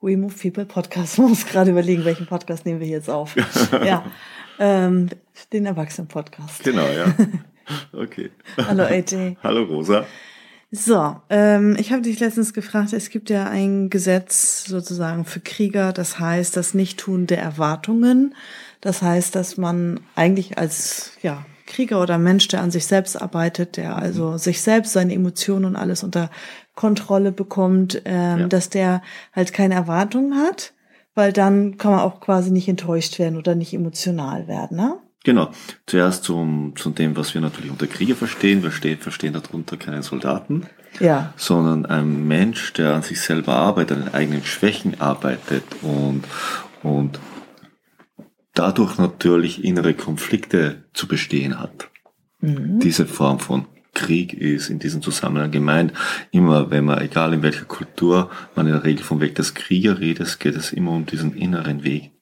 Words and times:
We 0.00 0.16
Move 0.16 0.34
People 0.34 0.64
Podcast. 0.64 1.18
Man 1.18 1.30
muss 1.30 1.46
gerade 1.46 1.70
überlegen, 1.70 2.04
welchen 2.04 2.26
Podcast 2.26 2.64
nehmen 2.66 2.80
wir 2.80 2.86
jetzt 2.86 3.10
auf. 3.10 3.34
ja, 3.84 4.04
ähm, 4.58 5.08
den 5.52 5.66
Erwachsenen-Podcast. 5.66 6.62
Genau, 6.64 6.86
ja. 6.86 7.14
Okay. 7.92 8.30
Hallo 8.56 8.82
AJ. 8.84 9.36
Hallo 9.42 9.64
Rosa. 9.64 10.06
So, 10.70 11.16
ähm, 11.28 11.76
ich 11.78 11.92
habe 11.92 12.00
dich 12.00 12.18
letztens 12.18 12.54
gefragt, 12.54 12.94
es 12.94 13.10
gibt 13.10 13.28
ja 13.28 13.46
ein 13.46 13.90
Gesetz 13.90 14.64
sozusagen 14.64 15.26
für 15.26 15.40
Krieger, 15.40 15.92
das 15.92 16.18
heißt 16.18 16.56
das 16.56 16.72
Nichttun 16.72 17.26
der 17.26 17.42
Erwartungen. 17.42 18.34
Das 18.80 19.02
heißt, 19.02 19.34
dass 19.34 19.58
man 19.58 20.00
eigentlich 20.14 20.56
als 20.56 21.12
ja, 21.20 21.44
Krieger 21.66 22.00
oder 22.00 22.16
Mensch, 22.16 22.48
der 22.48 22.62
an 22.62 22.70
sich 22.70 22.86
selbst 22.86 23.20
arbeitet, 23.20 23.76
der 23.76 23.96
also 23.96 24.30
mhm. 24.30 24.38
sich 24.38 24.62
selbst, 24.62 24.94
seine 24.94 25.12
Emotionen 25.12 25.66
und 25.66 25.76
alles 25.76 26.02
unter 26.02 26.30
Kontrolle 26.78 27.32
bekommt, 27.32 28.02
ähm, 28.04 28.38
ja. 28.38 28.46
dass 28.46 28.70
der 28.70 29.02
halt 29.32 29.52
keine 29.52 29.74
Erwartungen 29.74 30.36
hat, 30.36 30.74
weil 31.16 31.32
dann 31.32 31.76
kann 31.76 31.90
man 31.90 32.00
auch 32.00 32.20
quasi 32.20 32.52
nicht 32.52 32.68
enttäuscht 32.68 33.18
werden 33.18 33.36
oder 33.36 33.56
nicht 33.56 33.74
emotional 33.74 34.46
werden, 34.46 34.76
ne? 34.76 34.96
Genau. 35.24 35.50
Zuerst 35.86 36.22
zum, 36.22 36.74
zu 36.76 36.90
dem, 36.90 37.16
was 37.16 37.34
wir 37.34 37.40
natürlich 37.40 37.72
unter 37.72 37.88
Krieger 37.88 38.14
verstehen. 38.14 38.62
Wir 38.62 38.70
stehen, 38.70 38.98
verstehen 38.98 39.32
darunter 39.32 39.76
keinen 39.76 40.02
Soldaten, 40.02 40.66
ja. 41.00 41.34
sondern 41.36 41.84
ein 41.84 42.28
Mensch, 42.28 42.72
der 42.74 42.94
an 42.94 43.02
sich 43.02 43.20
selber 43.20 43.56
arbeitet, 43.56 43.98
an 43.98 44.04
den 44.04 44.14
eigenen 44.14 44.44
Schwächen 44.44 45.00
arbeitet 45.00 45.64
und, 45.82 46.22
und 46.84 47.18
dadurch 48.54 48.98
natürlich 48.98 49.64
innere 49.64 49.94
Konflikte 49.94 50.84
zu 50.94 51.08
bestehen 51.08 51.58
hat. 51.58 51.90
Mhm. 52.40 52.78
Diese 52.78 53.04
Form 53.04 53.40
von 53.40 53.66
Krieg 53.98 54.32
ist 54.32 54.70
in 54.70 54.78
diesem 54.78 55.02
Zusammenhang 55.02 55.50
gemeint. 55.50 55.92
Immer, 56.30 56.70
wenn 56.70 56.84
man, 56.84 57.00
egal 57.00 57.34
in 57.34 57.42
welcher 57.42 57.64
Kultur, 57.64 58.30
man 58.54 58.66
in 58.66 58.72
der 58.72 58.84
Regel 58.84 59.04
vom 59.04 59.20
Weg 59.20 59.34
des 59.34 59.54
Krieger 59.54 59.98
redet, 59.98 60.38
geht 60.38 60.56
es 60.56 60.72
immer 60.72 60.92
um 60.92 61.04
diesen 61.04 61.34
inneren 61.34 61.82
Weg. 61.82 62.12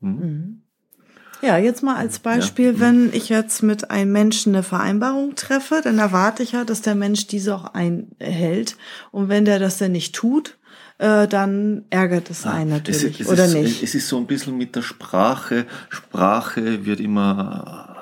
Mhm. 0.00 0.62
Ja, 1.42 1.58
jetzt 1.58 1.82
mal 1.82 1.96
als 1.96 2.18
Beispiel, 2.18 2.74
ja. 2.74 2.80
wenn 2.80 3.12
ich 3.12 3.28
jetzt 3.28 3.62
mit 3.62 3.90
einem 3.90 4.12
Menschen 4.12 4.54
eine 4.54 4.62
Vereinbarung 4.62 5.34
treffe, 5.36 5.80
dann 5.82 5.98
erwarte 5.98 6.42
ich 6.42 6.52
ja, 6.52 6.64
dass 6.64 6.82
der 6.82 6.94
Mensch 6.94 7.26
diese 7.26 7.54
auch 7.54 7.74
einhält. 7.74 8.76
Und 9.10 9.28
wenn 9.28 9.44
der 9.44 9.58
das 9.58 9.78
dann 9.78 9.92
nicht 9.92 10.14
tut, 10.14 10.58
äh, 10.98 11.28
dann 11.28 11.84
ärgert 11.90 12.30
es 12.30 12.46
ah, 12.46 12.52
einen 12.52 12.70
natürlich, 12.70 13.20
es, 13.20 13.26
es 13.26 13.32
oder 13.32 13.44
ist, 13.44 13.54
nicht? 13.54 13.82
Es 13.82 13.94
ist 13.94 14.08
so 14.08 14.16
ein 14.18 14.26
bisschen 14.26 14.56
mit 14.56 14.76
der 14.76 14.82
Sprache. 14.82 15.66
Sprache 15.90 16.86
wird 16.86 17.00
immer 17.00 17.95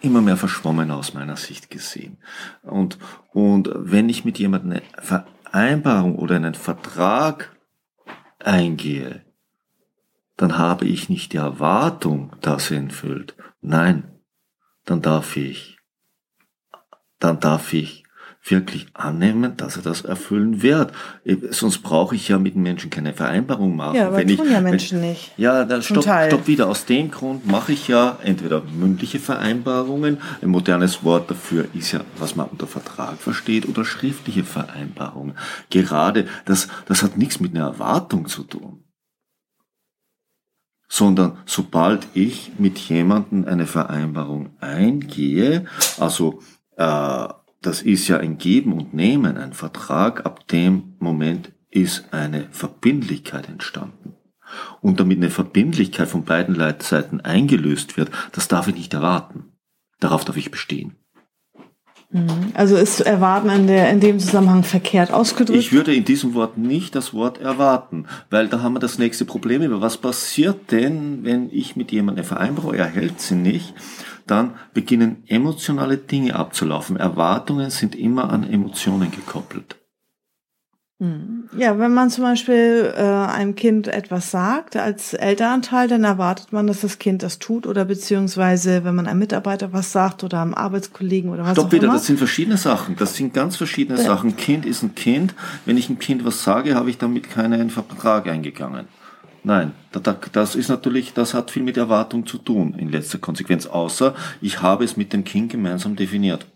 immer 0.00 0.20
mehr 0.20 0.36
verschwommen 0.36 0.90
aus 0.90 1.14
meiner 1.14 1.36
Sicht 1.36 1.70
gesehen. 1.70 2.18
Und, 2.62 2.98
und 3.32 3.70
wenn 3.74 4.08
ich 4.08 4.24
mit 4.24 4.38
jemandem 4.38 4.72
eine 4.72 4.82
Vereinbarung 5.02 6.16
oder 6.16 6.36
einen 6.36 6.54
Vertrag 6.54 7.56
eingehe, 8.38 9.24
dann 10.36 10.56
habe 10.56 10.86
ich 10.86 11.08
nicht 11.08 11.32
die 11.32 11.38
Erwartung, 11.38 12.34
dass 12.40 12.70
er 12.70 12.78
ihn 12.78 12.90
füllt. 12.90 13.36
Nein, 13.60 14.20
dann 14.86 15.02
darf 15.02 15.36
ich, 15.36 15.78
dann 17.18 17.40
darf 17.40 17.72
ich 17.74 18.04
wirklich 18.42 18.86
annehmen, 18.94 19.56
dass 19.56 19.76
er 19.76 19.82
das 19.82 20.02
erfüllen 20.02 20.62
wird. 20.62 20.92
Sonst 21.50 21.78
brauche 21.82 22.14
ich 22.14 22.28
ja 22.28 22.38
mit 22.38 22.54
den 22.54 22.62
Menschen 22.62 22.90
keine 22.90 23.12
Vereinbarung 23.12 23.76
machen. 23.76 23.96
Ja, 23.96 24.06
aber 24.08 24.18
wenn 24.18 24.36
tun 24.36 24.46
ich, 24.46 24.52
ja 24.52 24.60
Menschen 24.60 25.02
wenn, 25.02 25.10
nicht. 25.10 25.32
Ja, 25.36 25.64
dann 25.64 25.82
stopp, 25.82 26.04
stopp 26.04 26.46
wieder. 26.46 26.68
Aus 26.68 26.86
dem 26.86 27.10
Grund 27.10 27.46
mache 27.46 27.72
ich 27.72 27.88
ja 27.88 28.18
entweder 28.22 28.62
mündliche 28.62 29.18
Vereinbarungen, 29.18 30.18
ein 30.40 30.48
modernes 30.48 31.04
Wort 31.04 31.30
dafür 31.30 31.66
ist 31.74 31.92
ja, 31.92 32.00
was 32.18 32.36
man 32.36 32.46
unter 32.46 32.66
Vertrag 32.66 33.18
versteht, 33.18 33.68
oder 33.68 33.84
schriftliche 33.84 34.44
Vereinbarungen. 34.44 35.36
Gerade, 35.68 36.26
das, 36.46 36.68
das 36.86 37.02
hat 37.02 37.18
nichts 37.18 37.40
mit 37.40 37.54
einer 37.54 37.66
Erwartung 37.66 38.26
zu 38.26 38.44
tun 38.44 38.84
sondern 40.92 41.38
sobald 41.46 42.08
ich 42.14 42.50
mit 42.58 42.76
jemandem 42.76 43.44
eine 43.44 43.66
Vereinbarung 43.66 44.50
eingehe, 44.58 45.66
also 46.00 46.40
äh, 46.76 47.28
das 47.62 47.82
ist 47.82 48.08
ja 48.08 48.18
ein 48.18 48.38
Geben 48.38 48.72
und 48.72 48.94
Nehmen, 48.94 49.36
ein 49.36 49.52
Vertrag, 49.52 50.24
ab 50.24 50.46
dem 50.48 50.94
Moment 50.98 51.52
ist 51.70 52.12
eine 52.12 52.48
Verbindlichkeit 52.50 53.48
entstanden. 53.48 54.14
Und 54.80 54.98
damit 54.98 55.18
eine 55.18 55.30
Verbindlichkeit 55.30 56.08
von 56.08 56.24
beiden 56.24 56.56
Seiten 56.80 57.20
eingelöst 57.20 57.96
wird, 57.96 58.10
das 58.32 58.48
darf 58.48 58.66
ich 58.66 58.74
nicht 58.74 58.94
erwarten. 58.94 59.52
Darauf 60.00 60.24
darf 60.24 60.36
ich 60.36 60.50
bestehen. 60.50 60.96
Mhm. 62.10 62.50
Also 62.54 62.76
ist 62.76 63.00
erwarten 63.00 63.50
in, 63.50 63.66
der, 63.68 63.90
in 63.90 64.00
dem 64.00 64.18
Zusammenhang 64.18 64.64
verkehrt 64.64 65.12
ausgedrückt? 65.12 65.58
Ich 65.58 65.72
würde 65.72 65.94
in 65.94 66.04
diesem 66.04 66.34
Wort 66.34 66.58
nicht 66.58 66.96
das 66.96 67.14
Wort 67.14 67.38
erwarten, 67.38 68.06
weil 68.30 68.48
da 68.48 68.62
haben 68.62 68.72
wir 68.72 68.80
das 68.80 68.98
nächste 68.98 69.24
Problem. 69.24 69.62
Was 69.80 69.96
passiert 69.96 70.72
denn, 70.72 71.22
wenn 71.22 71.50
ich 71.50 71.76
mit 71.76 71.92
jemandem 71.92 72.24
eine 72.24 72.28
Vereinbarung, 72.28 72.74
er 72.74 72.86
hält 72.86 73.20
sie 73.20 73.36
nicht, 73.36 73.74
dann 74.30 74.54
beginnen 74.74 75.24
emotionale 75.26 75.96
Dinge 75.96 76.36
abzulaufen. 76.36 76.96
Erwartungen 76.96 77.70
sind 77.70 77.94
immer 77.94 78.30
an 78.30 78.48
Emotionen 78.48 79.10
gekoppelt. 79.10 79.76
Hm. 81.00 81.48
Ja, 81.56 81.78
wenn 81.78 81.94
man 81.94 82.10
zum 82.10 82.24
Beispiel 82.24 82.92
äh, 82.94 83.00
einem 83.00 83.54
Kind 83.54 83.88
etwas 83.88 84.30
sagt 84.30 84.76
als 84.76 85.14
Elternteil, 85.14 85.88
dann 85.88 86.04
erwartet 86.04 86.52
man, 86.52 86.66
dass 86.66 86.82
das 86.82 86.98
Kind 86.98 87.22
das 87.22 87.38
tut 87.38 87.66
oder 87.66 87.86
beziehungsweise 87.86 88.84
wenn 88.84 88.94
man 88.94 89.06
einem 89.06 89.18
Mitarbeiter 89.18 89.72
was 89.72 89.92
sagt 89.92 90.24
oder 90.24 90.42
einem 90.42 90.52
Arbeitskollegen 90.52 91.30
oder 91.30 91.44
was 91.44 91.52
Stopp 91.52 91.68
auch 91.68 91.72
wieder, 91.72 91.84
immer. 91.84 91.94
das 91.94 92.04
sind 92.04 92.18
verschiedene 92.18 92.58
Sachen. 92.58 92.96
Das 92.96 93.16
sind 93.16 93.32
ganz 93.32 93.56
verschiedene 93.56 93.98
ja. 93.98 94.04
Sachen. 94.04 94.36
Kind 94.36 94.66
ist 94.66 94.82
ein 94.82 94.94
Kind. 94.94 95.34
Wenn 95.64 95.78
ich 95.78 95.88
einem 95.88 95.98
Kind 95.98 96.22
was 96.26 96.44
sage, 96.44 96.74
habe 96.74 96.90
ich 96.90 96.98
damit 96.98 97.30
keinen 97.30 97.70
Vertrag 97.70 98.26
eingegangen. 98.28 98.86
Nein, 99.42 99.72
das 100.32 100.54
ist 100.54 100.68
natürlich, 100.68 101.14
das 101.14 101.34
hat 101.34 101.50
viel 101.50 101.62
mit 101.62 101.76
Erwartung 101.76 102.26
zu 102.26 102.38
tun 102.38 102.74
in 102.74 102.90
letzter 102.90 103.18
Konsequenz, 103.18 103.66
außer 103.66 104.14
ich 104.40 104.60
habe 104.60 104.84
es 104.84 104.96
mit 104.96 105.12
dem 105.12 105.24
Kind 105.24 105.50
gemeinsam 105.50 105.96
definiert. 105.96 106.46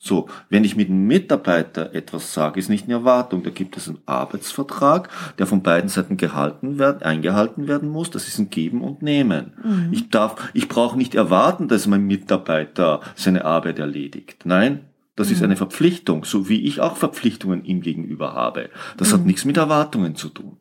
So, 0.00 0.28
wenn 0.48 0.62
ich 0.62 0.76
mit 0.76 0.88
einem 0.88 1.08
Mitarbeiter 1.08 1.92
etwas 1.92 2.32
sage, 2.32 2.60
ist 2.60 2.68
nicht 2.68 2.84
eine 2.84 2.94
Erwartung. 2.94 3.42
Da 3.42 3.50
gibt 3.50 3.76
es 3.76 3.88
einen 3.88 3.98
Arbeitsvertrag, 4.06 5.08
der 5.38 5.46
von 5.46 5.62
beiden 5.62 5.88
Seiten 5.88 6.16
gehalten 6.16 6.78
werden, 6.78 7.02
eingehalten 7.02 7.66
werden 7.66 7.88
muss. 7.88 8.10
Das 8.10 8.28
ist 8.28 8.38
ein 8.38 8.48
Geben 8.48 8.80
und 8.82 9.02
Nehmen. 9.02 9.54
Mhm. 9.62 9.88
Ich 9.90 10.08
darf, 10.08 10.50
ich 10.54 10.68
brauche 10.68 10.96
nicht 10.96 11.16
erwarten, 11.16 11.66
dass 11.66 11.88
mein 11.88 12.06
Mitarbeiter 12.06 13.00
seine 13.16 13.44
Arbeit 13.44 13.80
erledigt. 13.80 14.42
Nein, 14.44 14.84
das 15.16 15.28
mhm. 15.28 15.34
ist 15.34 15.42
eine 15.42 15.56
Verpflichtung, 15.56 16.24
so 16.24 16.48
wie 16.48 16.64
ich 16.64 16.80
auch 16.80 16.96
Verpflichtungen 16.96 17.64
ihm 17.64 17.80
gegenüber 17.80 18.34
habe. 18.34 18.70
Das 18.98 19.10
mhm. 19.10 19.14
hat 19.14 19.26
nichts 19.26 19.44
mit 19.44 19.56
Erwartungen 19.56 20.14
zu 20.14 20.28
tun. 20.28 20.58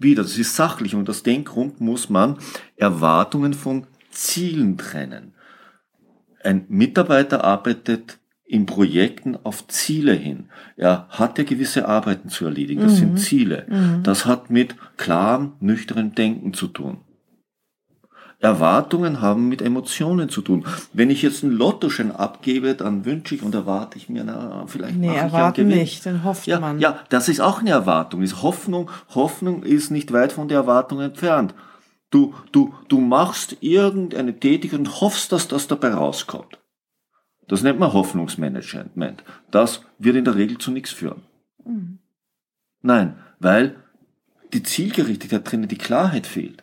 Wieder, 0.00 0.22
das 0.22 0.38
ist 0.38 0.56
sachlich 0.56 0.94
und 0.94 1.08
aus 1.10 1.22
dem 1.22 1.44
Grund 1.44 1.80
muss 1.80 2.08
man 2.08 2.38
Erwartungen 2.76 3.52
von 3.52 3.86
Zielen 4.10 4.78
trennen. 4.78 5.34
Ein 6.42 6.64
Mitarbeiter 6.68 7.44
arbeitet 7.44 8.18
in 8.46 8.66
Projekten 8.66 9.36
auf 9.44 9.68
Ziele 9.68 10.14
hin. 10.14 10.48
Er 10.76 11.06
hat 11.10 11.38
ja 11.38 11.44
gewisse 11.44 11.86
Arbeiten 11.86 12.30
zu 12.30 12.46
erledigen. 12.46 12.80
Das 12.80 12.94
mhm. 12.94 12.96
sind 12.96 13.20
Ziele. 13.20 13.66
Mhm. 13.68 14.02
Das 14.02 14.24
hat 14.24 14.50
mit 14.50 14.74
klarem, 14.96 15.52
nüchternem 15.60 16.14
Denken 16.14 16.54
zu 16.54 16.66
tun. 16.66 16.98
Erwartungen 18.40 19.20
haben 19.20 19.48
mit 19.48 19.60
Emotionen 19.60 20.30
zu 20.30 20.40
tun. 20.40 20.64
Wenn 20.94 21.10
ich 21.10 21.20
jetzt 21.20 21.44
einen 21.44 21.52
Lottoschein 21.52 22.10
abgebe, 22.10 22.74
dann 22.74 23.04
wünsche 23.04 23.34
ich 23.34 23.42
und 23.42 23.54
erwarte 23.54 23.98
ich 23.98 24.08
mir, 24.08 24.24
na, 24.24 24.64
vielleicht 24.66 24.96
nee, 24.96 25.08
mache 25.08 25.18
erwarten 25.18 25.68
ich 25.68 25.76
ja 25.76 25.82
nicht, 25.82 26.06
dann 26.06 26.24
hofft 26.24 26.46
ja, 26.46 26.58
man. 26.58 26.80
Ja, 26.80 27.00
das 27.10 27.28
ist 27.28 27.40
auch 27.40 27.60
eine 27.60 27.70
Erwartung. 27.70 28.22
Ist 28.22 28.42
Hoffnung, 28.42 28.90
Hoffnung 29.14 29.62
ist 29.62 29.90
nicht 29.90 30.12
weit 30.12 30.32
von 30.32 30.48
der 30.48 30.58
Erwartung 30.58 31.00
entfernt. 31.00 31.54
Du, 32.08 32.34
du, 32.50 32.74
du 32.88 32.98
machst 32.98 33.58
irgendeine 33.60 34.38
Tätigkeit 34.38 34.80
und 34.80 35.00
hoffst, 35.00 35.32
dass 35.32 35.46
das 35.46 35.68
dabei 35.68 35.92
rauskommt. 35.92 36.58
Das 37.46 37.62
nennt 37.62 37.78
man 37.78 37.92
Hoffnungsmanagement. 37.92 39.22
Das 39.50 39.82
wird 39.98 40.16
in 40.16 40.24
der 40.24 40.36
Regel 40.36 40.56
zu 40.58 40.70
nichts 40.70 40.90
führen. 40.90 41.22
Mhm. 41.64 41.98
Nein, 42.80 43.16
weil 43.38 43.76
die 44.52 44.62
Zielgerichtetheit 44.62 45.50
drinnen, 45.50 45.68
die 45.68 45.76
Klarheit 45.76 46.26
fehlt. 46.26 46.62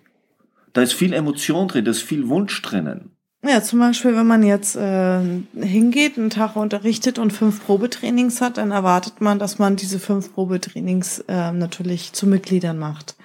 Da 0.77 0.83
ist 0.83 0.93
viel 0.93 1.11
Emotion 1.11 1.67
drin, 1.67 1.85
da 1.85 1.89
ist 1.89 2.03
viel 2.03 2.29
Wunsch 2.29 2.61
drinnen. 2.61 3.09
Ja, 3.43 3.63
zum 3.63 3.79
Beispiel, 3.79 4.15
wenn 4.15 4.27
man 4.27 4.43
jetzt 4.43 4.75
äh, 4.75 5.19
hingeht, 5.59 6.19
einen 6.19 6.29
Tag 6.29 6.55
unterrichtet 6.55 7.17
und 7.17 7.33
fünf 7.33 7.65
Probetrainings 7.65 8.41
hat, 8.41 8.59
dann 8.59 8.69
erwartet 8.69 9.19
man, 9.19 9.39
dass 9.39 9.57
man 9.57 9.75
diese 9.75 9.97
fünf 9.97 10.35
Probetrainings 10.35 11.23
äh, 11.27 11.51
natürlich 11.51 12.13
zu 12.13 12.27
Mitgliedern 12.27 12.77
macht. 12.77 13.15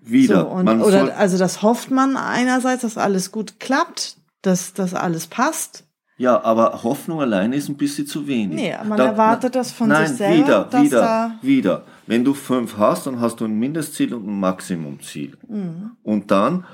Wieder. 0.00 0.40
So, 0.40 0.48
und, 0.48 0.68
oder 0.68 1.16
also 1.16 1.38
das 1.38 1.62
hofft 1.62 1.92
man 1.92 2.16
einerseits, 2.16 2.82
dass 2.82 2.98
alles 2.98 3.30
gut 3.30 3.60
klappt, 3.60 4.16
dass 4.42 4.72
das 4.72 4.92
alles 4.92 5.28
passt. 5.28 5.84
Ja, 6.16 6.42
aber 6.42 6.82
Hoffnung 6.82 7.20
alleine 7.20 7.54
ist 7.54 7.68
ein 7.68 7.76
bisschen 7.76 8.08
zu 8.08 8.26
wenig. 8.26 8.56
Nee, 8.56 8.74
man 8.88 8.98
erwartet 8.98 9.54
das 9.54 9.70
von 9.70 9.90
nein, 9.90 10.08
sich 10.08 10.16
selber, 10.16 10.36
wieder, 10.44 10.64
dass 10.64 10.82
wieder, 10.82 11.00
da- 11.00 11.38
wieder. 11.42 11.84
Wenn 12.08 12.24
du 12.24 12.34
fünf 12.34 12.76
hast, 12.76 13.06
dann 13.06 13.20
hast 13.20 13.36
du 13.38 13.44
ein 13.44 13.56
Mindestziel 13.56 14.12
und 14.14 14.26
ein 14.26 14.40
Maximumziel. 14.40 15.38
Mhm. 15.46 15.92
Und 16.02 16.32
dann 16.32 16.64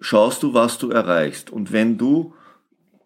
schaust 0.00 0.42
du, 0.42 0.54
was 0.54 0.78
du 0.78 0.90
erreichst. 0.90 1.50
Und 1.50 1.72
wenn 1.72 1.98
du 1.98 2.34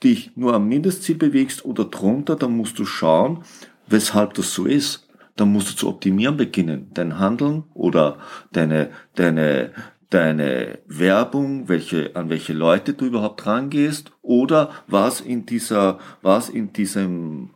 dich 0.03 0.33
nur 0.37 0.55
am 0.55 0.69
Mindestziel 0.69 1.17
bewegst 1.17 1.65
oder 1.65 1.85
drunter, 1.85 2.37
dann 2.37 2.57
musst 2.57 2.79
du 2.79 2.85
schauen, 2.85 3.45
weshalb 3.87 4.35
das 4.35 4.53
so 4.53 4.65
ist. 4.67 5.09
Dann 5.37 5.51
musst 5.53 5.71
du 5.71 5.77
zu 5.77 5.89
optimieren 5.89 6.37
beginnen. 6.37 6.91
Dein 6.93 7.19
Handeln 7.19 7.65
oder 7.73 8.19
deine, 8.53 8.91
deine, 9.15 9.73
deine 10.11 10.81
Werbung, 10.87 11.69
welche, 11.69 12.15
an 12.15 12.29
welche 12.29 12.53
Leute 12.53 12.93
du 12.95 13.07
überhaupt 13.07 13.47
rangehst 13.47 14.13
oder 14.21 14.71
was 14.89 15.21
in 15.21 15.47
dieser, 15.47 15.99
was 16.21 16.49
in 16.51 16.73
diesem 16.73 17.51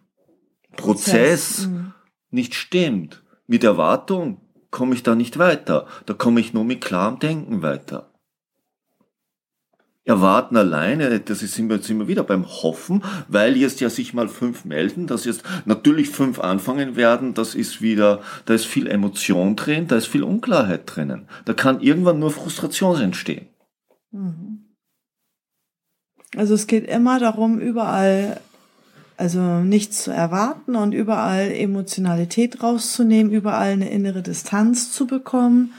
Prozess 0.76 1.66
Mhm. 1.66 1.92
nicht 2.30 2.54
stimmt. 2.54 3.22
Mit 3.46 3.64
Erwartung 3.64 4.40
komme 4.70 4.94
ich 4.94 5.02
da 5.02 5.14
nicht 5.14 5.38
weiter. 5.38 5.86
Da 6.06 6.14
komme 6.14 6.40
ich 6.40 6.52
nur 6.54 6.64
mit 6.64 6.80
klarem 6.80 7.18
Denken 7.18 7.62
weiter. 7.62 8.10
Erwarten 10.06 10.56
alleine, 10.56 11.18
das 11.18 11.42
ist 11.42 11.58
immer, 11.58 11.80
wir 11.82 12.06
wieder 12.06 12.22
beim 12.22 12.46
Hoffen, 12.46 13.02
weil 13.26 13.56
jetzt 13.56 13.80
ja 13.80 13.90
sich 13.90 14.14
mal 14.14 14.28
fünf 14.28 14.64
melden, 14.64 15.08
dass 15.08 15.24
jetzt 15.24 15.42
natürlich 15.64 16.10
fünf 16.10 16.38
anfangen 16.38 16.94
werden, 16.94 17.34
das 17.34 17.56
ist 17.56 17.82
wieder, 17.82 18.20
da 18.44 18.54
ist 18.54 18.66
viel 18.66 18.86
Emotion 18.86 19.56
drin, 19.56 19.88
da 19.88 19.96
ist 19.96 20.06
viel 20.06 20.22
Unklarheit 20.22 20.82
drinnen. 20.86 21.26
Da 21.44 21.54
kann 21.54 21.80
irgendwann 21.80 22.20
nur 22.20 22.30
Frustration 22.30 23.00
entstehen. 23.00 23.48
Also 26.36 26.54
es 26.54 26.68
geht 26.68 26.86
immer 26.86 27.18
darum, 27.18 27.58
überall, 27.58 28.40
also 29.16 29.40
nichts 29.40 30.04
zu 30.04 30.12
erwarten 30.12 30.76
und 30.76 30.92
überall 30.92 31.50
Emotionalität 31.50 32.62
rauszunehmen, 32.62 33.32
überall 33.32 33.72
eine 33.72 33.90
innere 33.90 34.22
Distanz 34.22 34.92
zu 34.92 35.08
bekommen, 35.08 35.72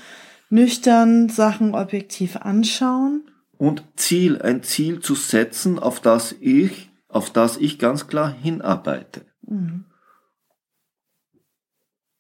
nüchtern 0.49 1.29
Sachen 1.29 1.73
objektiv 1.73 2.35
anschauen. 2.35 3.21
Und 3.57 3.83
Ziel, 3.95 4.41
ein 4.41 4.63
Ziel 4.63 4.99
zu 4.99 5.15
setzen, 5.15 5.79
auf 5.79 5.99
das 5.99 6.35
ich, 6.39 6.89
auf 7.07 7.31
das 7.31 7.57
ich 7.57 7.79
ganz 7.79 8.07
klar 8.07 8.31
hinarbeite. 8.31 9.25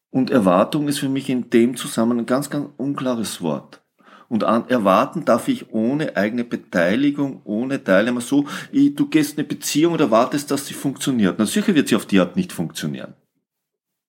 Und 0.09 0.31
Erwartung 0.31 0.87
ist 0.87 0.99
für 0.99 1.09
mich 1.09 1.29
in 1.29 1.49
dem 1.49 1.75
Zusammenhang 1.75 2.19
ein 2.19 2.25
ganz, 2.25 2.49
ganz 2.49 2.69
unklares 2.77 3.41
Wort. 3.41 3.83
Und 4.29 4.43
an 4.43 4.67
erwarten 4.67 5.25
darf 5.25 5.47
ich 5.47 5.71
ohne 5.71 6.17
eigene 6.17 6.43
Beteiligung, 6.43 7.41
ohne 7.45 7.83
Teilnehmer 7.83 8.19
so, 8.19 8.45
ich, 8.71 8.95
du 8.95 9.07
gehst 9.07 9.33
in 9.33 9.39
eine 9.39 9.47
Beziehung 9.47 9.93
und 9.93 10.01
erwartest, 10.01 10.51
dass 10.51 10.67
sie 10.67 10.73
funktioniert. 10.73 11.35
Na 11.37 11.45
sicher 11.45 11.75
wird 11.75 11.87
sie 11.87 11.95
auf 11.95 12.05
die 12.05 12.19
Art 12.19 12.35
nicht 12.35 12.51
funktionieren. 12.51 13.13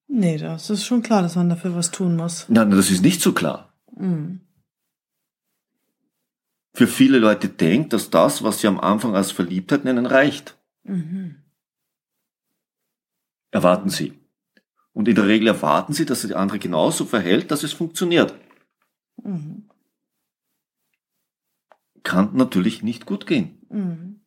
Nee, 0.07 0.37
das 0.37 0.69
ist 0.69 0.85
schon 0.85 1.03
klar, 1.03 1.21
dass 1.21 1.35
man 1.35 1.49
dafür 1.49 1.75
was 1.75 1.91
tun 1.91 2.15
muss. 2.15 2.45
Nein, 2.49 2.71
das 2.71 2.89
ist 2.91 3.03
nicht 3.03 3.21
so 3.21 3.31
klar. 3.31 3.71
Mhm. 3.95 4.41
Für 6.73 6.87
viele 6.87 7.19
Leute 7.19 7.49
denkt, 7.49 7.93
dass 7.93 8.09
das, 8.09 8.43
was 8.43 8.61
sie 8.61 8.67
am 8.67 8.79
Anfang 8.79 9.15
als 9.15 9.31
Verliebtheit 9.31 9.85
nennen, 9.85 10.05
reicht. 10.05 10.57
Mhm. 10.83 11.35
Erwarten 13.51 13.89
sie. 13.89 14.13
Und 14.93 15.07
in 15.07 15.15
der 15.15 15.27
Regel 15.27 15.47
erwarten 15.47 15.93
sie, 15.93 16.05
dass 16.05 16.21
sich 16.21 16.29
der 16.29 16.39
andere 16.39 16.59
genauso 16.59 17.05
verhält, 17.05 17.51
dass 17.51 17.63
es 17.63 17.73
funktioniert. 17.73 18.33
Mhm. 19.23 19.69
Kann 22.03 22.35
natürlich 22.35 22.83
nicht 22.83 23.05
gut 23.05 23.25
gehen. 23.25 23.59
Mhm. 23.69 24.21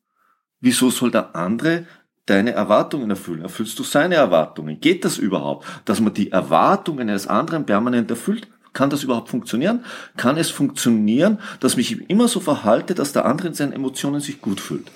Wieso 0.61 0.91
soll 0.91 1.11
der 1.11 1.35
andere 1.35 1.87
deine 2.27 2.53
Erwartungen 2.53 3.11
erfüllen? 3.11 3.43
Erfüllst 3.43 3.79
du 3.79 3.83
seine 3.83 4.15
Erwartungen? 4.15 4.81
Geht 4.81 5.05
das 5.05 5.19
überhaupt? 5.19 5.67
Dass 5.85 6.01
man 6.01 6.15
die 6.15 6.31
Erwartungen 6.31 7.09
eines 7.09 7.27
anderen 7.27 7.67
permanent 7.67 8.11
erfüllt? 8.11 8.49
Kann 8.73 8.91
das 8.91 9.03
überhaupt 9.03 9.29
funktionieren? 9.29 9.85
Kann 10.17 10.37
es 10.37 10.51
funktionieren, 10.51 11.39
dass 11.61 11.77
mich 11.77 12.09
immer 12.09 12.29
so 12.29 12.41
verhalte, 12.41 12.95
dass 12.95 13.13
der 13.13 13.27
andere 13.27 13.49
in 13.49 13.55
seinen 13.55 13.73
Emotionen 13.73 14.21
sich 14.21 14.41
gut 14.41 14.61
fühlt? 14.61 14.91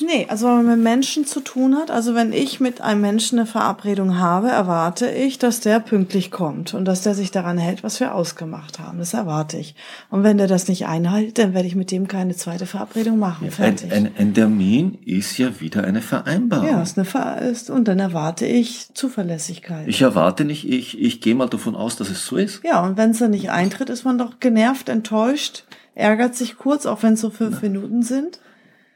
Nee, 0.00 0.26
also 0.28 0.46
wenn 0.46 0.56
man 0.56 0.66
mit 0.66 0.78
Menschen 0.84 1.26
zu 1.26 1.40
tun 1.40 1.76
hat, 1.76 1.90
also 1.90 2.14
wenn 2.14 2.32
ich 2.32 2.60
mit 2.60 2.80
einem 2.80 3.00
Menschen 3.00 3.38
eine 3.38 3.46
Verabredung 3.46 4.18
habe, 4.18 4.48
erwarte 4.48 5.10
ich, 5.10 5.38
dass 5.38 5.60
der 5.60 5.80
pünktlich 5.80 6.30
kommt 6.30 6.74
und 6.74 6.84
dass 6.84 7.02
der 7.02 7.14
sich 7.14 7.30
daran 7.30 7.58
hält, 7.58 7.82
was 7.82 8.00
wir 8.00 8.14
ausgemacht 8.14 8.78
haben. 8.78 8.98
Das 8.98 9.14
erwarte 9.14 9.58
ich. 9.58 9.74
Und 10.10 10.22
wenn 10.22 10.38
der 10.38 10.46
das 10.46 10.68
nicht 10.68 10.86
einhält, 10.86 11.38
dann 11.38 11.54
werde 11.54 11.68
ich 11.68 11.74
mit 11.74 11.90
dem 11.90 12.08
keine 12.08 12.34
zweite 12.34 12.66
Verabredung 12.66 13.18
machen. 13.18 13.46
Ein, 13.46 13.52
Fertig. 13.52 13.92
ein, 13.92 14.10
ein 14.16 14.34
Termin 14.34 14.98
ist 15.04 15.36
ja 15.38 15.60
wieder 15.60 15.84
eine 15.84 16.02
Vereinbarung. 16.02 16.66
ja, 16.66 16.82
ist 16.82 16.96
eine 16.96 17.04
Ver 17.04 17.42
ist, 17.42 17.70
und 17.70 17.86
dann 17.88 17.98
erwarte 17.98 18.46
ich 18.46 18.88
Zuverlässigkeit. 18.94 19.86
Ich 19.86 20.02
erwarte 20.02 20.44
nicht, 20.44 20.68
ich, 20.68 21.00
ich 21.00 21.20
gehe 21.20 21.34
mal 21.34 21.48
davon 21.48 21.74
aus, 21.74 21.96
dass 21.96 22.08
es 22.10 22.24
so 22.24 22.36
ist. 22.36 22.62
ja, 22.64 22.82
und 22.84 22.96
wenn 22.96 23.10
es 23.10 23.18
dann 23.18 23.32
nicht 23.32 23.50
eintritt, 23.50 23.90
ist 23.90 24.04
man 24.04 24.18
doch 24.18 24.40
genervt, 24.40 24.88
enttäuscht, 24.88 25.64
ärgert 25.94 26.34
sich 26.34 26.56
kurz, 26.56 26.86
auch 26.86 27.02
wenn 27.02 27.14
es 27.14 27.20
so 27.20 27.30
fünf 27.30 27.62
Minuten 27.62 28.02
sind. 28.02 28.40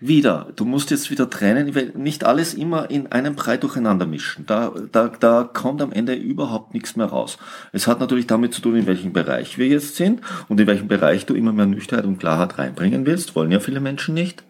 Wieder, 0.00 0.52
du 0.56 0.64
musst 0.64 0.91
jetzt 0.91 1.11
wieder 1.11 1.31
trennen, 1.31 1.73
nicht 1.94 2.25
alles 2.25 2.52
immer 2.55 2.91
in 2.91 3.12
einem 3.12 3.37
Brei 3.37 3.56
durcheinander 3.56 4.06
mischen. 4.06 4.44
Da, 4.44 4.73
da, 4.91 5.08
da 5.08 5.44
kommt 5.44 5.81
am 5.81 5.93
Ende 5.93 6.14
überhaupt 6.14 6.75
nichts 6.75 6.96
mehr 6.96 7.06
raus. 7.06 7.38
Es 7.73 7.87
hat 7.87 8.00
natürlich 8.00 8.26
damit 8.26 8.52
zu 8.52 8.61
tun, 8.61 8.76
in 8.76 8.87
welchem 8.87 9.12
Bereich 9.12 9.56
wir 9.56 9.69
jetzt 9.69 9.96
sind 9.96 10.20
und 10.49 10.61
in 10.61 10.67
welchem 10.67 10.88
Bereich 10.88 11.26
du 11.26 11.35
immer 11.35 11.52
mehr 11.52 11.67
Nüchternheit 11.67 12.06
und 12.06 12.19
Klarheit 12.19 12.58
reinbringen 12.58 13.06
willst. 13.06 13.37
Wollen 13.37 13.52
ja 13.52 13.61
viele 13.61 13.81
Menschen 13.81 14.14
nicht. 14.14 14.43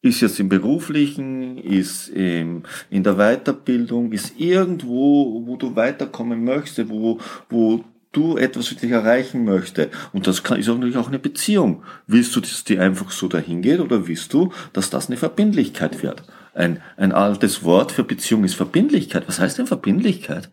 Ist 0.00 0.22
jetzt 0.22 0.40
im 0.40 0.48
Beruflichen, 0.48 1.58
ist 1.58 2.08
im, 2.08 2.64
in 2.90 3.04
der 3.04 3.14
Weiterbildung, 3.14 4.10
ist 4.10 4.40
irgendwo, 4.40 5.46
wo 5.46 5.56
du 5.56 5.76
weiterkommen 5.76 6.42
möchtest, 6.42 6.88
wo, 6.88 7.20
wo 7.48 7.84
du 8.12 8.36
etwas 8.36 8.68
für 8.68 8.74
dich 8.74 8.90
erreichen 8.90 9.44
möchtest. 9.44 9.90
Und 10.12 10.26
das 10.26 10.42
kann, 10.42 10.58
ist 10.58 10.68
auch 10.68 10.74
natürlich 10.74 10.96
auch 10.96 11.08
eine 11.08 11.18
Beziehung. 11.18 11.82
Willst 12.06 12.36
du, 12.36 12.40
dass 12.40 12.64
die 12.64 12.78
einfach 12.78 13.10
so 13.10 13.28
dahin 13.28 13.62
geht 13.62 13.80
oder 13.80 14.06
willst 14.06 14.32
du, 14.32 14.52
dass 14.72 14.90
das 14.90 15.08
eine 15.08 15.16
Verbindlichkeit 15.16 16.02
wird? 16.02 16.22
Ein, 16.54 16.82
ein 16.96 17.12
altes 17.12 17.64
Wort 17.64 17.92
für 17.92 18.04
Beziehung 18.04 18.44
ist 18.44 18.54
Verbindlichkeit. 18.54 19.26
Was 19.26 19.40
heißt 19.40 19.58
denn 19.58 19.66
Verbindlichkeit? 19.66 20.50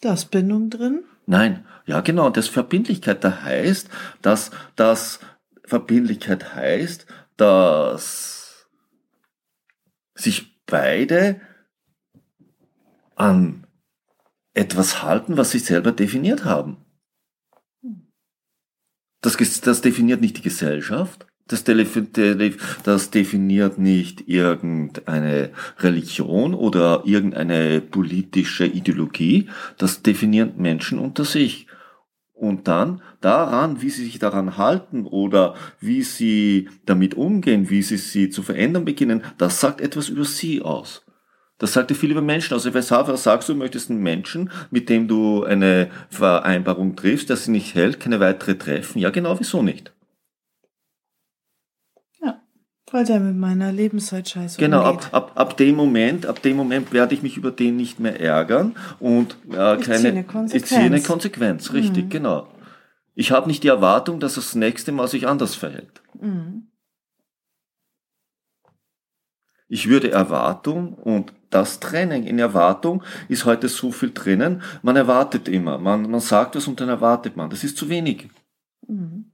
Da 0.00 0.14
ist 0.14 0.30
Bindung 0.30 0.70
drin. 0.70 1.04
Nein, 1.26 1.64
ja 1.86 2.00
genau, 2.00 2.28
das 2.28 2.48
Verbindlichkeit, 2.48 3.24
da 3.24 3.42
heißt, 3.42 3.88
dass 4.20 4.50
das 4.76 5.20
Verbindlichkeit 5.64 6.54
heißt, 6.54 7.06
dass 7.36 8.68
sich 10.14 10.62
beide 10.66 11.40
an 13.16 13.63
etwas 14.54 15.02
halten, 15.02 15.36
was 15.36 15.50
sie 15.50 15.58
selber 15.58 15.92
definiert 15.92 16.44
haben. 16.44 16.78
Das, 19.20 19.36
das 19.36 19.80
definiert 19.80 20.20
nicht 20.20 20.38
die 20.38 20.42
Gesellschaft, 20.42 21.26
das, 21.46 21.64
das 22.84 23.10
definiert 23.10 23.78
nicht 23.78 24.28
irgendeine 24.28 25.50
Religion 25.78 26.54
oder 26.54 27.02
irgendeine 27.04 27.82
politische 27.82 28.66
Ideologie, 28.66 29.48
das 29.76 30.02
definieren 30.02 30.54
Menschen 30.56 30.98
unter 30.98 31.24
sich. 31.24 31.66
Und 32.32 32.66
dann 32.66 33.02
daran, 33.20 33.80
wie 33.80 33.90
sie 33.90 34.04
sich 34.04 34.18
daran 34.18 34.56
halten 34.58 35.06
oder 35.06 35.54
wie 35.80 36.02
sie 36.02 36.68
damit 36.84 37.14
umgehen, 37.14 37.70
wie 37.70 37.82
sie 37.82 37.96
sie 37.96 38.28
zu 38.30 38.42
verändern 38.42 38.84
beginnen, 38.84 39.22
das 39.38 39.60
sagt 39.60 39.80
etwas 39.80 40.08
über 40.08 40.24
sie 40.24 40.60
aus. 40.62 41.04
Das 41.58 41.72
sagt 41.72 41.90
ja 41.90 41.96
viel 41.96 42.10
über 42.10 42.20
Menschen 42.22 42.54
aus. 42.54 42.64
Also 42.66 42.74
weshalb 42.74 43.16
sagst 43.16 43.48
du, 43.48 43.52
du 43.52 43.58
möchtest 43.60 43.90
einen 43.90 44.02
Menschen, 44.02 44.50
mit 44.70 44.88
dem 44.88 45.06
du 45.06 45.44
eine 45.44 45.88
Vereinbarung 46.10 46.96
triffst, 46.96 47.28
der 47.30 47.36
sie 47.36 47.52
nicht 47.52 47.74
hält, 47.74 48.00
keine 48.00 48.18
weitere 48.20 48.56
treffen? 48.56 48.98
Ja, 48.98 49.10
genau, 49.10 49.38
wieso 49.38 49.62
nicht? 49.62 49.92
Ja, 52.20 52.40
weil 52.90 53.04
der 53.04 53.20
mit 53.20 53.36
meiner 53.36 53.70
Lebenszeit 53.72 54.28
scheiße 54.28 54.58
Genau, 54.58 54.82
ab, 54.82 55.08
ab, 55.12 55.32
ab 55.36 55.56
dem 55.56 55.76
Moment, 55.76 56.26
ab 56.26 56.42
dem 56.42 56.56
Moment 56.56 56.92
werde 56.92 57.14
ich 57.14 57.22
mich 57.22 57.36
über 57.36 57.50
den 57.52 57.76
nicht 57.76 58.00
mehr 58.00 58.20
ärgern 58.20 58.74
und 58.98 59.36
äh, 59.52 59.76
Ich 59.78 59.86
keine, 59.86 59.98
ziehe 59.98 60.08
eine 60.10 60.24
Konsequenz. 60.24 60.54
ich 60.54 60.64
ziehe 60.66 60.80
eine 60.80 61.00
Konsequenz, 61.02 61.72
richtig, 61.72 62.10
genau. 62.10 62.48
Ich 63.14 63.30
habe 63.30 63.46
nicht 63.46 63.62
die 63.62 63.68
Erwartung, 63.68 64.18
dass 64.18 64.34
das 64.34 64.56
nächste 64.56 64.90
Mal 64.90 65.06
sich 65.06 65.28
anders 65.28 65.54
verhält. 65.54 66.02
Mhm. 66.20 66.66
Ich 69.74 69.88
würde 69.88 70.12
Erwartung 70.12 70.92
und 70.94 71.32
das 71.50 71.80
Training 71.80 72.22
in 72.22 72.38
Erwartung 72.38 73.02
ist 73.28 73.44
heute 73.44 73.68
so 73.68 73.90
viel 73.90 74.12
drinnen. 74.14 74.62
Man 74.82 74.94
erwartet 74.94 75.48
immer. 75.48 75.78
Man, 75.78 76.08
man 76.08 76.20
sagt 76.20 76.54
was 76.54 76.68
und 76.68 76.80
dann 76.80 76.88
erwartet 76.88 77.36
man. 77.36 77.50
Das 77.50 77.64
ist 77.64 77.76
zu 77.76 77.88
wenig. 77.88 78.28
Mhm. 78.86 79.32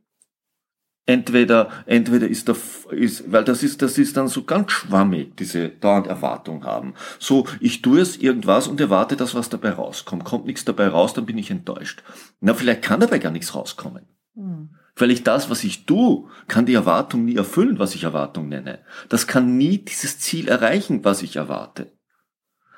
entweder, 1.04 1.68
entweder 1.84 2.26
ist 2.26 2.48
da, 2.48 2.54
ist, 2.90 3.30
weil 3.30 3.44
das 3.44 3.62
ist, 3.62 3.82
das 3.82 3.98
ist 3.98 4.16
dann 4.16 4.28
so 4.28 4.44
ganz 4.44 4.72
schwammig, 4.72 5.36
diese 5.36 5.68
dauernd 5.68 6.06
Erwartung 6.06 6.64
haben. 6.64 6.94
So, 7.18 7.46
ich 7.60 7.82
tue 7.82 8.00
es 8.00 8.16
irgendwas 8.16 8.66
und 8.66 8.80
erwarte, 8.80 9.16
dass 9.16 9.34
was 9.34 9.50
dabei 9.50 9.72
rauskommt. 9.72 10.24
Kommt 10.24 10.46
nichts 10.46 10.64
dabei 10.64 10.88
raus, 10.88 11.12
dann 11.12 11.26
bin 11.26 11.36
ich 11.36 11.50
enttäuscht. 11.50 12.02
Na, 12.40 12.54
vielleicht 12.54 12.80
kann 12.80 13.00
dabei 13.00 13.18
gar 13.18 13.32
nichts 13.32 13.54
rauskommen. 13.54 14.06
Mhm. 14.34 14.70
Weil 15.00 15.10
ich 15.10 15.24
das, 15.24 15.48
was 15.48 15.64
ich 15.64 15.86
tue, 15.86 16.28
kann 16.46 16.66
die 16.66 16.74
Erwartung 16.74 17.24
nie 17.24 17.36
erfüllen, 17.36 17.78
was 17.78 17.94
ich 17.94 18.04
Erwartung 18.04 18.48
nenne. 18.48 18.84
Das 19.08 19.26
kann 19.26 19.56
nie 19.56 19.78
dieses 19.78 20.18
Ziel 20.18 20.46
erreichen, 20.48 21.04
was 21.04 21.22
ich 21.22 21.36
erwarte. 21.36 21.90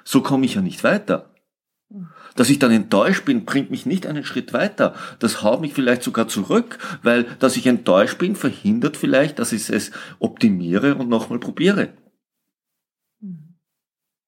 So 0.05 0.23
komme 0.23 0.47
ich 0.47 0.55
ja 0.55 0.63
nicht 0.63 0.85
weiter. 0.85 1.35
Dass 2.37 2.49
ich 2.49 2.61
dann 2.61 2.71
enttäuscht 2.71 3.25
bin, 3.25 3.45
bringt 3.45 3.73
mich 3.73 3.87
nicht 3.87 4.07
einen 4.07 4.25
Schritt 4.25 4.53
weiter. 4.53 4.95
Das 5.19 5.43
haut 5.43 5.61
mich 5.61 5.75
vielleicht 5.75 6.05
sogar 6.05 6.29
zurück, 6.29 6.79
weil 7.03 7.25
dass 7.41 7.57
ich 7.57 7.67
enttäuscht 7.67 8.19
bin, 8.19 8.37
verhindert 8.37 8.97
vielleicht, 8.97 9.41
dass 9.41 9.53
ich 9.53 9.69
es 9.69 9.91
optimiere 10.21 10.95
und 10.95 11.09
nochmal 11.09 11.41
probiere. 11.41 11.93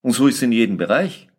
Und 0.01 0.11
so 0.11 0.27
ist 0.27 0.35
es 0.35 0.41
in 0.41 0.51
jedem 0.51 0.75
Bereich. 0.75 1.29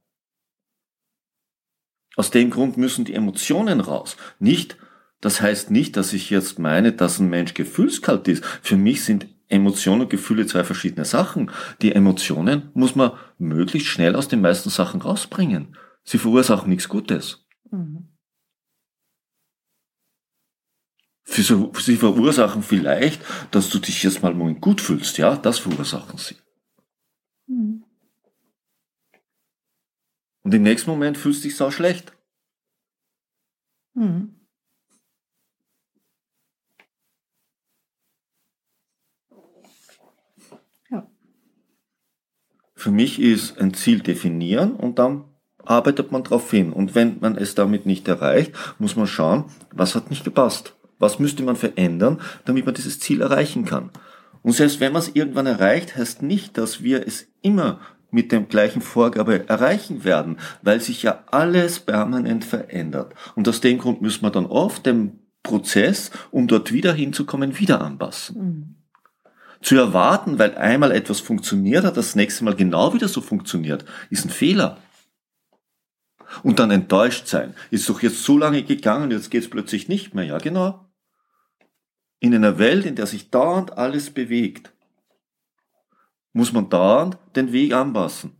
Aus 2.17 2.31
dem 2.31 2.49
Grund 2.49 2.79
müssen 2.79 3.05
die 3.05 3.15
Emotionen 3.15 3.81
raus. 3.81 4.17
Nicht, 4.39 4.79
das 5.21 5.41
heißt 5.41 5.71
nicht, 5.71 5.97
dass 5.97 6.13
ich 6.13 6.31
jetzt 6.31 6.59
meine, 6.59 6.93
dass 6.93 7.19
ein 7.19 7.29
Mensch 7.29 7.55
gefühlskalt 7.55 8.29
ist. 8.29 8.45
Für 8.63 8.77
mich 8.77 9.05
sind 9.05 9.27
Emotionen 9.49 10.03
und 10.03 10.11
Gefühle 10.11 10.47
zwei 10.47 10.65
verschiedene 10.65 11.05
Sachen. 11.05 11.51
Die 11.83 11.93
Emotionen 11.93 12.71
muss 12.75 12.95
man 12.95 13.13
möglichst 13.39 13.89
schnell 13.89 14.17
aus 14.17 14.29
den 14.29 14.41
meisten 14.41 14.71
Sachen 14.71 15.01
rausbringen. 15.01 15.77
Sie 16.05 16.19
verursachen 16.19 16.69
nichts 16.69 16.89
Gutes. 16.89 17.47
Mhm. 17.71 18.09
Sie 21.29 21.97
verursachen 21.97 22.63
vielleicht, 22.63 23.21
dass 23.51 23.69
du 23.69 23.81
dich 23.81 24.03
jetzt 24.05 24.23
mal 24.23 24.33
gut 24.55 24.81
fühlst, 24.81 25.19
ja, 25.19 25.37
das 25.37 25.59
verursachen 25.59 26.19
sie. 26.19 26.37
Mhm. 27.47 27.85
Und 30.43 30.55
im 30.55 30.63
nächsten 30.63 30.89
Moment 30.89 31.19
fühlst 31.19 31.43
du 31.43 31.49
dich 31.49 31.57
sau 31.57 31.73
schlecht. 31.73 32.13
Mhm. 33.95 34.46
Für 42.87 42.93
mich 42.93 43.21
ist 43.21 43.61
ein 43.61 43.75
Ziel 43.75 43.99
definieren 43.99 44.77
und 44.77 45.01
dann 45.01 45.25
arbeitet 45.65 46.13
man 46.13 46.23
darauf 46.23 46.49
hin. 46.53 46.73
Und 46.73 46.95
wenn 46.95 47.17
man 47.19 47.37
es 47.37 47.57
damit 47.57 47.85
nicht 47.85 48.07
erreicht, 48.07 48.53
muss 48.79 48.95
man 48.95 49.09
schauen, 49.09 49.47
was 49.73 49.97
hat 49.97 50.09
nicht 50.09 50.23
gepasst. 50.23 50.77
Was 51.01 51.19
müsste 51.19 51.43
man 51.43 51.57
verändern, 51.57 52.21
damit 52.45 52.65
man 52.65 52.77
dieses 52.77 53.01
Ziel 53.01 53.23
erreichen 53.23 53.65
kann. 53.65 53.91
Und 54.43 54.53
selbst 54.53 54.79
wenn 54.79 54.93
man 54.93 55.03
es 55.03 55.11
irgendwann 55.17 55.47
erreicht, 55.47 55.97
heißt 55.97 56.23
nicht, 56.23 56.57
dass 56.59 56.85
wir 56.85 57.05
es 57.05 57.27
immer 57.43 57.81
mit 58.13 58.31
dem 58.31 58.47
gleichen 58.47 58.83
Vorgabe 58.83 59.49
erreichen 59.49 60.05
werden, 60.05 60.37
weil 60.63 60.81
sich 60.81 61.03
ja 61.03 61.25
alles 61.33 61.81
permanent 61.81 62.45
verändert. 62.45 63.15
Und 63.35 63.49
aus 63.49 63.61
dem 63.61 63.79
Grund 63.79 64.01
müssen 64.01 64.23
wir 64.23 64.31
dann 64.31 64.47
oft 64.47 64.87
den 64.87 65.19
Prozess, 65.43 66.13
um 66.31 66.47
dort 66.47 66.73
wieder 66.73 66.95
hinzukommen, 66.95 67.59
wieder 67.59 67.81
anpassen. 67.81 68.39
Mhm. 68.39 68.77
Zu 69.67 69.75
erwarten, 69.75 70.39
weil 70.39 70.57
einmal 70.57 70.93
etwas 70.93 71.19
funktioniert 71.19 71.85
hat, 71.85 71.97
das 71.97 72.15
nächste 72.15 72.45
Mal 72.45 72.55
genau 72.55 72.95
wieder 72.95 73.09
so 73.09 73.21
funktioniert, 73.21 73.85
ist 74.11 74.25
ein 74.25 74.31
Fehler 74.31 74.81
und 76.45 76.61
dann 76.61 76.71
enttäuscht 76.71 77.27
sein. 77.27 77.53
Ist 77.73 77.89
doch 77.89 78.01
jetzt 78.01 78.23
so 78.23 78.39
lange 78.39 78.63
gegangen, 78.63 79.11
jetzt 79.11 79.29
geht's 79.29 79.51
plötzlich 79.51 79.89
nicht 79.89 80.15
mehr. 80.15 80.23
Ja, 80.23 80.39
genau. 80.39 80.89
In 82.21 82.33
einer 82.33 82.61
Welt, 82.61 82.87
in 82.87 82.95
der 82.95 83.09
sich 83.09 83.33
dauernd 83.33 83.77
alles 83.77 84.11
bewegt, 84.11 84.73
muss 86.33 86.53
man 86.53 86.71
dauernd 86.71 87.19
den 87.35 87.51
Weg 87.51 87.73
anpassen. 87.73 88.37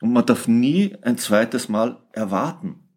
Und 0.00 0.14
man 0.14 0.24
darf 0.24 0.48
nie 0.48 0.96
ein 1.02 1.18
zweites 1.18 1.68
Mal 1.68 2.02
erwarten. 2.12 2.87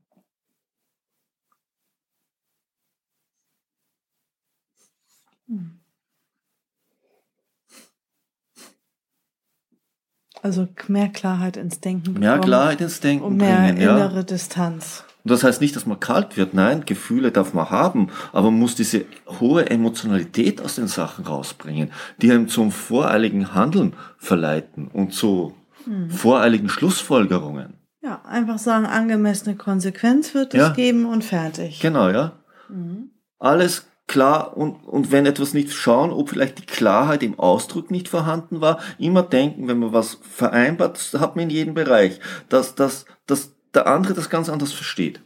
Also 10.43 10.67
mehr 10.87 11.09
Klarheit 11.09 11.55
ins 11.57 11.79
Denken. 11.81 12.13
Mehr 12.19 12.39
Klarheit 12.39 12.81
ins 12.81 12.99
Denken 12.99 13.23
und 13.23 13.37
mehr 13.37 13.57
bringen, 13.57 13.77
innere 13.77 14.15
ja. 14.17 14.23
Distanz. 14.23 15.03
Und 15.23 15.29
das 15.29 15.43
heißt 15.43 15.61
nicht, 15.61 15.75
dass 15.75 15.85
man 15.85 15.99
kalt 15.99 16.35
wird. 16.35 16.55
Nein, 16.55 16.83
Gefühle 16.85 17.31
darf 17.31 17.53
man 17.53 17.69
haben, 17.69 18.09
aber 18.31 18.49
man 18.49 18.59
muss 18.59 18.73
diese 18.73 19.05
hohe 19.39 19.69
Emotionalität 19.69 20.61
aus 20.61 20.75
den 20.75 20.87
Sachen 20.87 21.25
rausbringen, 21.25 21.91
die 22.21 22.31
einem 22.31 22.47
zum 22.47 22.71
voreiligen 22.71 23.53
Handeln 23.53 23.93
verleiten 24.17 24.87
und 24.87 25.13
zu 25.13 25.53
mhm. 25.85 26.09
voreiligen 26.09 26.69
Schlussfolgerungen. 26.69 27.75
Ja, 28.01 28.23
einfach 28.25 28.57
sagen, 28.57 28.87
angemessene 28.87 29.55
Konsequenz 29.55 30.33
wird 30.33 30.55
es 30.55 30.59
ja. 30.59 30.69
geben 30.69 31.05
und 31.05 31.23
fertig. 31.23 31.79
Genau, 31.81 32.09
ja. 32.09 32.39
Mhm. 32.67 33.11
Alles 33.37 33.85
klar 34.11 34.57
und, 34.57 34.83
und 34.83 35.11
wenn 35.11 35.25
etwas 35.25 35.53
nicht 35.53 35.71
schauen, 35.71 36.11
ob 36.11 36.29
vielleicht 36.29 36.59
die 36.59 36.65
Klarheit 36.65 37.23
im 37.23 37.39
Ausdruck 37.39 37.91
nicht 37.91 38.09
vorhanden 38.09 38.59
war, 38.59 38.79
immer 38.99 39.23
denken, 39.23 39.69
wenn 39.69 39.79
man 39.79 39.93
was 39.93 40.15
vereinbart, 40.21 40.97
das 40.97 41.21
hat 41.21 41.37
man 41.37 41.43
in 41.43 41.49
jedem 41.49 41.73
Bereich, 41.73 42.19
dass, 42.49 42.75
dass, 42.75 43.05
dass 43.25 43.55
der 43.73 43.87
andere 43.87 44.13
das 44.13 44.29
ganz 44.29 44.49
anders 44.49 44.73
versteht. 44.73 45.21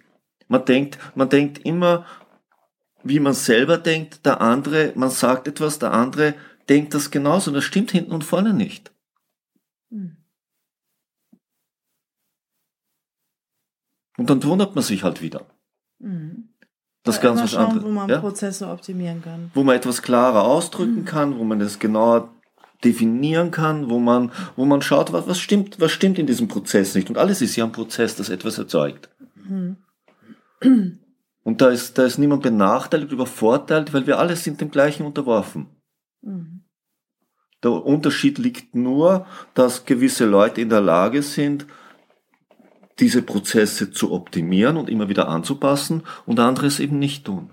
Man 0.47 0.65
denkt, 0.65 0.99
man 1.15 1.29
denkt 1.29 1.65
immer, 1.65 2.05
wie 3.03 3.19
man 3.19 3.33
selber 3.33 3.79
denkt, 3.79 4.23
der 4.23 4.39
andere, 4.39 4.93
man 4.95 5.09
sagt 5.09 5.47
etwas, 5.47 5.79
der 5.79 5.91
andere 5.91 6.35
denkt 6.69 6.93
das 6.93 7.09
genauso, 7.09 7.49
und 7.49 7.55
das 7.55 7.63
stimmt 7.63 7.89
hinten 7.89 8.11
und 8.11 8.23
vorne 8.23 8.53
nicht. 8.53 8.93
Hm. 9.89 10.17
Und 14.17 14.29
dann 14.29 14.43
wundert 14.43 14.75
man 14.75 14.83
sich 14.83 15.03
halt 15.03 15.23
wieder. 15.23 15.47
Mhm. 15.97 16.34
Das 17.05 17.15
ist 17.15 17.21
ganz 17.21 17.41
was 17.41 17.55
anderes. 17.55 17.83
Wo 17.83 17.89
man 17.89 18.09
ja? 18.09 18.19
Prozesse 18.19 18.67
optimieren 18.67 19.21
kann. 19.21 19.51
Wo 19.53 19.63
man 19.63 19.75
etwas 19.75 20.01
klarer 20.01 20.43
ausdrücken 20.43 21.01
mhm. 21.01 21.05
kann, 21.05 21.37
wo 21.37 21.43
man 21.43 21.61
es 21.61 21.79
genauer 21.79 22.29
definieren 22.83 23.51
kann, 23.51 23.89
wo 23.89 23.99
man, 23.99 24.31
wo 24.55 24.65
man 24.65 24.81
schaut, 24.81 25.13
was, 25.13 25.27
was 25.27 25.39
stimmt, 25.39 25.79
was 25.79 25.91
stimmt 25.91 26.19
in 26.19 26.27
diesem 26.27 26.47
Prozess 26.47 26.95
nicht. 26.95 27.09
Und 27.09 27.17
alles 27.17 27.41
ist 27.41 27.55
ja 27.55 27.63
ein 27.63 27.71
Prozess, 27.71 28.15
das 28.15 28.29
etwas 28.29 28.57
erzeugt. 28.57 29.09
Mhm. 29.47 29.77
Und 31.43 31.61
da 31.61 31.69
ist, 31.69 31.97
da 31.97 32.05
ist 32.05 32.17
niemand 32.17 32.41
benachteiligt, 32.41 33.11
übervorteilt, 33.11 33.93
weil 33.93 34.07
wir 34.07 34.17
alle 34.17 34.35
sind 34.35 34.59
dem 34.59 34.71
Gleichen 34.71 35.05
unterworfen. 35.05 35.67
Mhm. 36.21 36.61
Der 37.63 37.71
Unterschied 37.71 38.39
liegt 38.39 38.75
nur, 38.75 39.27
dass 39.53 39.85
gewisse 39.85 40.25
Leute 40.25 40.61
in 40.61 40.69
der 40.69 40.81
Lage 40.81 41.21
sind, 41.21 41.67
diese 42.99 43.21
Prozesse 43.21 43.91
zu 43.91 44.11
optimieren 44.11 44.77
und 44.77 44.89
immer 44.89 45.09
wieder 45.09 45.27
anzupassen 45.27 46.03
und 46.25 46.39
andere 46.39 46.67
es 46.67 46.79
eben 46.79 46.99
nicht 46.99 47.25
tun. 47.25 47.49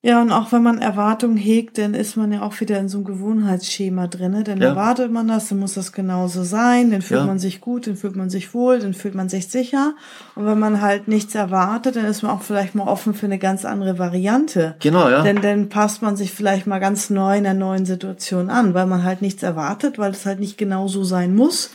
Ja, 0.00 0.22
und 0.22 0.30
auch 0.30 0.52
wenn 0.52 0.62
man 0.62 0.78
Erwartungen 0.78 1.36
hegt, 1.36 1.76
dann 1.76 1.92
ist 1.92 2.16
man 2.16 2.30
ja 2.30 2.42
auch 2.42 2.60
wieder 2.60 2.78
in 2.78 2.88
so 2.88 2.98
einem 2.98 3.06
Gewohnheitsschema 3.06 4.06
drin. 4.06 4.44
Dann 4.44 4.60
ja. 4.60 4.68
erwartet 4.68 5.10
man 5.10 5.26
das, 5.26 5.48
dann 5.48 5.58
muss 5.58 5.74
das 5.74 5.92
genauso 5.92 6.44
sein, 6.44 6.92
dann 6.92 7.02
fühlt 7.02 7.20
ja. 7.20 7.26
man 7.26 7.40
sich 7.40 7.60
gut, 7.60 7.88
dann 7.88 7.96
fühlt 7.96 8.14
man 8.14 8.30
sich 8.30 8.54
wohl, 8.54 8.78
dann 8.78 8.94
fühlt 8.94 9.16
man 9.16 9.28
sich 9.28 9.48
sicher. 9.48 9.96
Und 10.36 10.46
wenn 10.46 10.58
man 10.58 10.80
halt 10.80 11.08
nichts 11.08 11.34
erwartet, 11.34 11.96
dann 11.96 12.04
ist 12.04 12.22
man 12.22 12.30
auch 12.30 12.42
vielleicht 12.42 12.76
mal 12.76 12.86
offen 12.86 13.12
für 13.12 13.26
eine 13.26 13.40
ganz 13.40 13.64
andere 13.64 13.98
Variante. 13.98 14.76
Genau, 14.78 15.10
ja. 15.10 15.22
Denn 15.22 15.42
dann 15.42 15.68
passt 15.68 16.00
man 16.00 16.16
sich 16.16 16.30
vielleicht 16.30 16.68
mal 16.68 16.78
ganz 16.78 17.10
neu 17.10 17.36
in 17.36 17.44
einer 17.44 17.58
neuen 17.58 17.84
Situation 17.84 18.50
an, 18.50 18.74
weil 18.74 18.86
man 18.86 19.02
halt 19.02 19.20
nichts 19.20 19.42
erwartet, 19.42 19.98
weil 19.98 20.12
es 20.12 20.24
halt 20.24 20.38
nicht 20.38 20.56
genau 20.58 20.86
so 20.86 21.02
sein 21.02 21.34
muss 21.34 21.70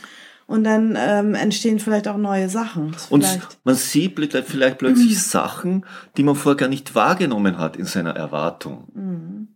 und 0.46 0.64
dann 0.64 0.96
ähm, 0.98 1.34
entstehen 1.34 1.78
vielleicht 1.78 2.08
auch 2.08 2.16
neue 2.16 2.48
Sachen. 2.48 2.94
Und 3.10 3.26
man 3.64 3.74
sieht 3.74 4.18
vielleicht 4.46 4.78
plötzlich 4.78 5.10
mhm. 5.10 5.14
Sachen, 5.14 5.86
die 6.16 6.22
man 6.22 6.34
vorher 6.34 6.56
gar 6.56 6.68
nicht 6.68 6.94
wahrgenommen 6.94 7.58
hat 7.58 7.76
in 7.76 7.86
seiner 7.86 8.14
Erwartung. 8.14 8.88
Mhm. 8.94 9.48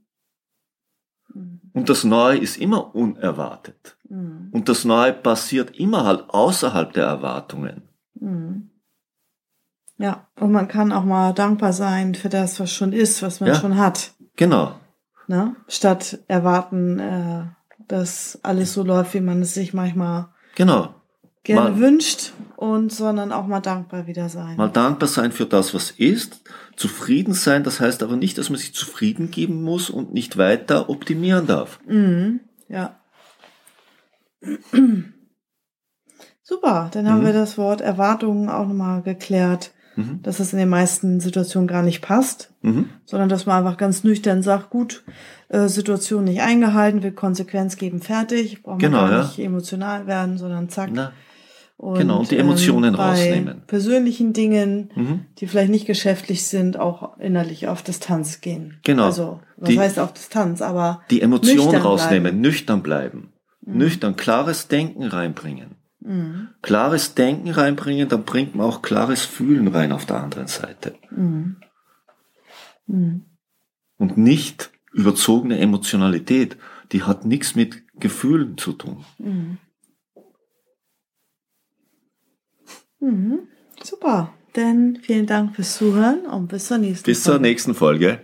Mhm. 1.34 1.60
Und 1.72 1.88
das 1.88 2.04
Neue 2.04 2.38
ist 2.38 2.56
immer 2.56 2.94
unerwartet. 2.94 3.96
Mhm. 4.08 4.48
Und 4.52 4.68
das 4.68 4.84
Neue 4.84 5.12
passiert 5.12 5.76
immer 5.78 6.04
halt 6.04 6.24
außerhalb 6.28 6.92
der 6.92 7.04
Erwartungen. 7.04 7.82
Mhm. 8.14 8.70
Ja, 9.98 10.28
und 10.36 10.52
man 10.52 10.68
kann 10.68 10.92
auch 10.92 11.04
mal 11.04 11.32
dankbar 11.32 11.72
sein 11.72 12.14
für 12.14 12.28
das, 12.28 12.60
was 12.60 12.72
schon 12.72 12.92
ist, 12.92 13.20
was 13.22 13.40
man 13.40 13.48
ja, 13.48 13.54
schon 13.56 13.76
hat. 13.76 14.12
Genau. 14.36 14.78
Ne? 15.26 15.56
Statt 15.66 16.20
erwarten, 16.28 17.00
äh, 17.00 17.44
dass 17.88 18.38
alles 18.42 18.72
so 18.72 18.84
läuft, 18.84 19.14
wie 19.14 19.20
man 19.20 19.42
es 19.42 19.54
sich 19.54 19.74
manchmal 19.74 20.28
Genau. 20.58 20.92
Gerne 21.44 21.70
mal, 21.70 21.78
wünscht 21.78 22.32
und 22.56 22.92
sondern 22.92 23.30
auch 23.30 23.46
mal 23.46 23.60
dankbar 23.60 24.08
wieder 24.08 24.28
sein. 24.28 24.56
Mal 24.56 24.68
dankbar 24.68 25.08
sein 25.08 25.30
für 25.30 25.46
das, 25.46 25.72
was 25.72 25.92
ist. 25.92 26.42
Zufrieden 26.74 27.32
sein, 27.32 27.62
das 27.62 27.78
heißt 27.78 28.02
aber 28.02 28.16
nicht, 28.16 28.38
dass 28.38 28.50
man 28.50 28.58
sich 28.58 28.74
zufrieden 28.74 29.30
geben 29.30 29.62
muss 29.62 29.88
und 29.88 30.12
nicht 30.12 30.36
weiter 30.36 30.90
optimieren 30.90 31.46
darf. 31.46 31.78
Mhm. 31.86 32.40
Ja. 32.68 32.98
Super, 36.42 36.90
dann 36.92 37.08
haben 37.08 37.20
mhm. 37.20 37.26
wir 37.26 37.32
das 37.34 37.56
Wort 37.56 37.80
Erwartungen 37.80 38.48
auch 38.48 38.66
nochmal 38.66 39.02
geklärt. 39.02 39.70
Mhm. 39.98 40.20
dass 40.22 40.40
es 40.40 40.52
in 40.52 40.58
den 40.58 40.68
meisten 40.68 41.20
Situationen 41.20 41.66
gar 41.66 41.82
nicht 41.82 42.00
passt, 42.02 42.52
Mhm. 42.62 42.86
sondern 43.04 43.28
dass 43.28 43.46
man 43.46 43.58
einfach 43.58 43.76
ganz 43.76 44.04
nüchtern 44.04 44.42
sagt, 44.42 44.70
gut, 44.70 45.04
äh, 45.48 45.66
Situation 45.68 46.24
nicht 46.24 46.40
eingehalten, 46.40 47.02
will 47.02 47.12
Konsequenz 47.12 47.76
geben, 47.76 48.00
fertig, 48.00 48.62
braucht 48.62 48.80
man 48.80 48.90
Genau, 48.90 48.98
gar 49.00 49.10
ja. 49.10 49.22
nicht 49.24 49.38
emotional 49.38 50.06
werden, 50.06 50.38
sondern 50.38 50.68
zack. 50.68 50.90
Na, 50.92 51.12
Genau, 51.80 52.18
und 52.18 52.30
die 52.32 52.36
Emotionen 52.36 52.96
bei 52.96 53.10
rausnehmen. 53.10 53.62
persönlichen 53.68 54.32
Dingen, 54.32 54.90
Mhm. 54.96 55.20
die 55.38 55.46
vielleicht 55.46 55.70
nicht 55.70 55.86
geschäftlich 55.86 56.44
sind, 56.44 56.76
auch 56.76 57.18
innerlich 57.20 57.68
auf 57.68 57.82
Distanz 57.82 58.40
gehen. 58.40 58.78
Genau. 58.82 59.04
Also, 59.06 59.40
was 59.56 59.68
Die- 59.68 59.78
heißt 59.78 59.98
auf 60.00 60.12
Distanz, 60.12 60.60
aber 60.60 61.02
die 61.10 61.22
Emotion 61.22 61.56
nüchtern 61.56 61.82
rausnehmen, 61.82 62.22
bleiben. 62.22 62.40
nüchtern 62.40 62.82
bleiben. 62.82 63.32
Nüchtern, 63.64 64.16
klares 64.16 64.66
Denken 64.68 65.04
reinbringen. 65.04 65.67
Klares 66.62 67.14
Denken 67.14 67.50
reinbringen, 67.50 68.08
dann 68.08 68.24
bringt 68.24 68.54
man 68.54 68.66
auch 68.66 68.80
klares 68.80 69.26
Fühlen 69.26 69.68
rein 69.68 69.92
auf 69.92 70.06
der 70.06 70.22
anderen 70.22 70.46
Seite. 70.46 70.94
Und 72.86 74.16
nicht 74.16 74.70
überzogene 74.92 75.58
Emotionalität. 75.58 76.56
Die 76.92 77.02
hat 77.02 77.26
nichts 77.26 77.54
mit 77.54 77.82
Gefühlen 78.00 78.56
zu 78.56 78.72
tun. 78.72 79.04
Super. 83.82 84.32
Dann 84.54 84.98
vielen 85.02 85.26
Dank 85.26 85.56
fürs 85.56 85.76
Zuhören 85.76 86.26
und 86.26 86.48
bis 86.48 86.66
zur 86.68 86.78
nächsten 86.78 87.04
Bis 87.04 87.22
zur 87.22 87.38
nächsten 87.38 87.74
Folge. 87.74 88.20